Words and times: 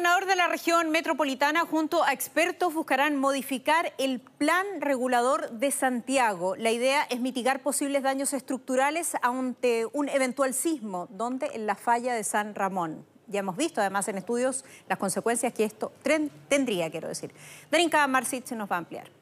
gobernador 0.00 0.28
de 0.28 0.36
la 0.36 0.48
región 0.48 0.88
metropolitana 0.88 1.66
junto 1.66 2.02
a 2.02 2.14
expertos 2.14 2.72
buscarán 2.72 3.18
modificar 3.18 3.92
el 3.98 4.20
plan 4.20 4.64
regulador 4.78 5.50
de 5.50 5.70
Santiago. 5.70 6.56
La 6.56 6.70
idea 6.70 7.02
es 7.10 7.20
mitigar 7.20 7.60
posibles 7.60 8.02
daños 8.02 8.32
estructurales 8.32 9.12
ante 9.20 9.84
un 9.92 10.08
eventual 10.08 10.54
sismo, 10.54 11.06
donde 11.10 11.50
en 11.52 11.66
la 11.66 11.74
falla 11.74 12.14
de 12.14 12.24
San 12.24 12.54
Ramón. 12.54 13.04
Ya 13.26 13.40
hemos 13.40 13.58
visto 13.58 13.82
además 13.82 14.08
en 14.08 14.16
estudios 14.16 14.64
las 14.88 14.96
consecuencias 14.96 15.52
que 15.52 15.64
esto 15.64 15.92
tendría, 16.48 16.90
quiero 16.90 17.08
decir. 17.08 17.34
Darinka 17.70 18.06
Marcit 18.06 18.50
nos 18.52 18.70
va 18.70 18.76
a 18.76 18.78
ampliar. 18.78 19.19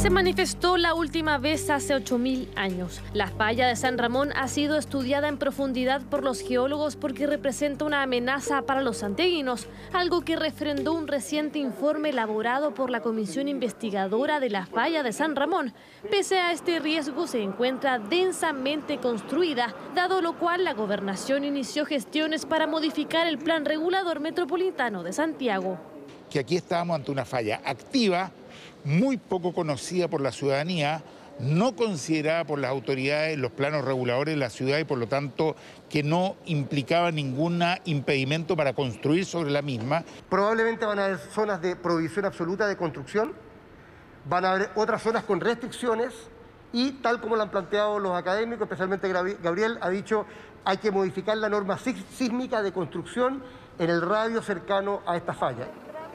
Se 0.00 0.08
manifestó 0.08 0.78
la 0.78 0.94
última 0.94 1.36
vez 1.36 1.68
hace 1.68 1.94
8.000 1.94 2.48
años. 2.56 3.02
La 3.12 3.26
falla 3.26 3.68
de 3.68 3.76
San 3.76 3.98
Ramón 3.98 4.30
ha 4.34 4.48
sido 4.48 4.78
estudiada 4.78 5.28
en 5.28 5.36
profundidad 5.36 6.00
por 6.00 6.24
los 6.24 6.40
geólogos 6.40 6.96
porque 6.96 7.26
representa 7.26 7.84
una 7.84 8.02
amenaza 8.02 8.62
para 8.62 8.80
los 8.80 8.96
santiaguinos, 8.96 9.66
algo 9.92 10.22
que 10.22 10.36
refrendó 10.36 10.94
un 10.94 11.06
reciente 11.06 11.58
informe 11.58 12.08
elaborado 12.08 12.72
por 12.72 12.88
la 12.88 13.02
Comisión 13.02 13.46
Investigadora 13.46 14.40
de 14.40 14.48
la 14.48 14.64
Falla 14.64 15.02
de 15.02 15.12
San 15.12 15.36
Ramón. 15.36 15.74
Pese 16.10 16.38
a 16.38 16.52
este 16.52 16.78
riesgo, 16.78 17.26
se 17.26 17.42
encuentra 17.42 17.98
densamente 17.98 18.96
construida, 18.96 19.74
dado 19.94 20.22
lo 20.22 20.38
cual 20.38 20.64
la 20.64 20.72
gobernación 20.72 21.44
inició 21.44 21.84
gestiones 21.84 22.46
para 22.46 22.66
modificar 22.66 23.26
el 23.26 23.36
plan 23.36 23.66
regulador 23.66 24.20
metropolitano 24.20 25.02
de 25.02 25.12
Santiago. 25.12 25.78
Que 26.30 26.38
aquí 26.38 26.56
estábamos 26.56 26.96
ante 26.96 27.10
una 27.10 27.26
falla 27.26 27.60
activa 27.66 28.32
muy 28.84 29.16
poco 29.16 29.52
conocida 29.52 30.08
por 30.08 30.20
la 30.20 30.32
ciudadanía, 30.32 31.02
no 31.40 31.74
considerada 31.74 32.44
por 32.44 32.58
las 32.58 32.70
autoridades 32.70 33.38
los 33.38 33.50
planos 33.52 33.84
reguladores 33.84 34.34
de 34.34 34.38
la 34.38 34.50
ciudad 34.50 34.78
y 34.78 34.84
por 34.84 34.98
lo 34.98 35.08
tanto 35.08 35.56
que 35.88 36.02
no 36.02 36.36
implicaba 36.44 37.10
ningún 37.10 37.62
impedimento 37.84 38.56
para 38.56 38.74
construir 38.74 39.24
sobre 39.24 39.50
la 39.50 39.62
misma. 39.62 40.04
Probablemente 40.28 40.84
van 40.84 40.98
a 40.98 41.06
haber 41.06 41.18
zonas 41.18 41.62
de 41.62 41.76
prohibición 41.76 42.26
absoluta 42.26 42.66
de 42.66 42.76
construcción, 42.76 43.32
van 44.28 44.44
a 44.44 44.52
haber 44.52 44.70
otras 44.74 45.02
zonas 45.02 45.24
con 45.24 45.40
restricciones 45.40 46.12
y 46.72 46.92
tal 46.92 47.20
como 47.20 47.36
lo 47.36 47.42
han 47.42 47.50
planteado 47.50 47.98
los 47.98 48.16
académicos, 48.16 48.64
especialmente 48.64 49.08
Gabriel, 49.42 49.78
ha 49.80 49.88
dicho 49.88 50.26
hay 50.64 50.76
que 50.76 50.90
modificar 50.90 51.36
la 51.38 51.48
norma 51.48 51.78
sísmica 51.78 52.62
de 52.62 52.72
construcción 52.72 53.42
en 53.78 53.88
el 53.88 54.02
radio 54.02 54.42
cercano 54.42 55.00
a 55.06 55.16
esta 55.16 55.32
falla. 55.32 55.68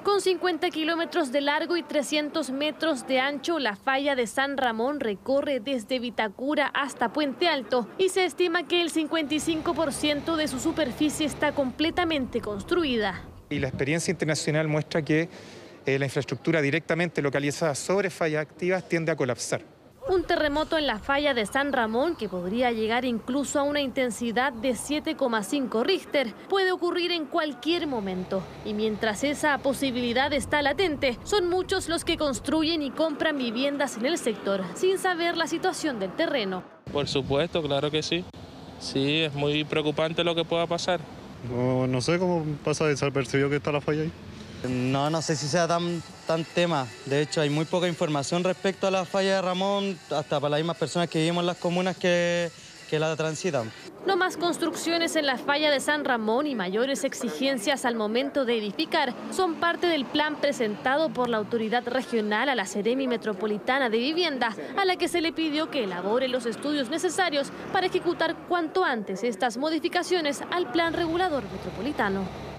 Con 0.06 0.22
50 0.22 0.70
kilómetros 0.70 1.32
de 1.32 1.42
largo 1.42 1.78
y 1.78 1.82
300 1.82 2.52
metros 2.52 3.08
de 3.08 3.20
ancho, 3.20 3.58
la 3.58 3.76
falla 3.76 4.16
de 4.16 4.28
San 4.28 4.56
Ramón 4.56 5.00
recorre 5.00 5.60
desde 5.60 5.98
Vitacura 5.98 6.68
hasta 6.68 7.12
Puente 7.12 7.48
Alto 7.48 7.90
y 7.98 8.10
se 8.10 8.24
estima 8.24 8.68
que 8.68 8.84
el 8.84 8.94
55% 8.94 10.36
de 10.36 10.48
su 10.48 10.60
superficie 10.60 11.26
está 11.26 11.54
completamente 11.54 12.40
construida. 12.40 13.24
Y 13.50 13.58
la 13.58 13.68
experiencia 13.68 14.12
internacional 14.12 14.68
muestra 14.68 15.02
que 15.02 15.28
eh, 15.88 15.98
la 15.98 16.06
infraestructura 16.06 16.62
directamente 16.62 17.24
localizada 17.24 17.74
sobre 17.74 18.12
fallas 18.12 18.44
activas 18.44 18.88
tiende 18.88 19.12
a 19.12 19.16
colapsar. 19.16 19.75
Un 20.08 20.24
terremoto 20.24 20.78
en 20.78 20.86
la 20.86 21.00
falla 21.00 21.34
de 21.34 21.48
San 21.48 21.74
Ramón, 21.74 22.16
que 22.16 22.30
podría 22.30 22.72
llegar 22.72 23.06
incluso 23.06 23.60
a 23.60 23.64
una 23.64 23.82
intensidad 23.82 24.54
de 24.54 24.74
7,5 24.74 25.84
Richter, 25.84 26.32
puede 26.48 26.72
ocurrir 26.72 27.12
en 27.12 27.26
cualquier 27.26 27.88
momento. 27.88 28.44
Y 28.66 28.76
mientras 28.76 29.24
esa 29.24 29.58
posibilidad 29.58 30.32
está 30.32 30.62
latente, 30.62 31.18
son 31.24 31.50
muchos 31.50 31.90
los 31.90 32.06
que 32.06 32.18
construyen 32.18 32.84
y 32.84 32.92
compran 32.92 33.40
viviendas 33.40 33.98
en 33.98 34.06
el 34.06 34.20
sector, 34.20 34.64
sin 34.76 35.00
saber 35.00 35.38
la 35.38 35.48
situación 35.48 36.00
del 36.00 36.12
terreno. 36.12 36.64
Por 36.94 37.08
supuesto, 37.08 37.64
claro 37.64 37.90
que 37.90 38.04
sí. 38.04 38.24
Sí, 38.80 39.22
es 39.22 39.34
muy 39.34 39.64
preocupante 39.64 40.24
lo 40.24 40.36
que 40.36 40.46
pueda 40.46 40.68
pasar. 40.68 41.00
No, 41.50 41.88
no 41.88 42.00
sé 42.02 42.20
cómo 42.20 42.46
pasa 42.64 42.86
desapercibido 42.86 43.50
que 43.50 43.56
está 43.56 43.72
la 43.72 43.82
falla 43.82 44.04
ahí. 44.04 44.12
No, 44.70 45.10
no 45.10 45.22
sé 45.22 45.36
si 45.36 45.48
sea 45.48 45.68
tan, 45.68 46.02
tan 46.28 46.44
tema. 46.44 46.88
De 47.06 47.22
hecho, 47.22 47.42
hay 47.42 47.50
muy 47.50 47.66
poca 47.66 47.88
información 47.88 48.44
respecto 48.44 48.88
a 48.88 48.92
la 48.92 49.06
falla 49.06 49.36
de 49.36 49.42
Ramón, 49.42 50.00
hasta 50.12 50.40
para 50.40 50.52
las 50.52 50.60
mismas 50.60 50.78
personas 50.78 51.10
que 51.10 51.20
vivimos 51.20 51.42
en 51.42 51.48
las 51.48 51.58
comunas 51.58 51.98
que, 51.98 52.52
que 52.90 53.00
la 53.00 53.16
transitan. 53.16 53.72
No 54.06 54.18
más 54.18 54.38
construcciones 54.38 55.16
en 55.16 55.26
la 55.26 55.38
falla 55.38 55.72
de 55.72 55.80
San 55.80 56.06
Ramón 56.06 56.46
y 56.46 56.54
mayores 56.54 57.04
exigencias 57.04 57.86
al 57.86 57.96
momento 57.96 58.46
de 58.46 58.58
edificar 58.58 59.16
son 59.32 59.56
parte 59.56 59.88
del 59.88 60.06
plan 60.06 60.36
presentado 60.36 61.10
por 61.10 61.28
la 61.28 61.38
autoridad 61.38 61.84
regional 61.88 62.50
a 62.50 62.56
la 62.56 62.68
Seremi 62.68 63.08
Metropolitana 63.08 63.90
de 63.90 63.98
Vivienda, 63.98 64.56
a 64.78 64.86
la 64.86 64.96
que 64.96 65.08
se 65.08 65.22
le 65.22 65.34
pidió 65.34 65.72
que 65.72 65.86
elabore 65.86 66.28
los 66.28 66.46
estudios 66.46 66.90
necesarios 66.90 67.52
para 67.74 67.88
ejecutar 67.88 68.36
cuanto 68.48 68.84
antes 68.84 69.24
estas 69.24 69.58
modificaciones 69.58 70.44
al 70.52 70.72
plan 70.72 70.94
regulador 70.94 71.44
metropolitano. 71.52 72.55